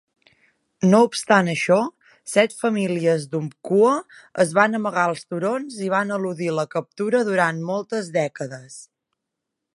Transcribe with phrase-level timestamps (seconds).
[0.91, 1.77] No obstant això,
[2.31, 3.93] set famílies d'Umpqua
[4.45, 8.81] es van amagar als turons i van eludir la captura durant moltes dècades.